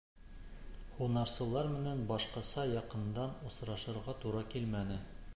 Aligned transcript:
Һунарсылар 0.99 1.67
менән 1.73 2.01
башҡаса 2.11 2.65
яҡындан 2.71 3.35
осрашырға 3.51 4.17
тура 4.25 4.41
килмәне. 4.55 4.99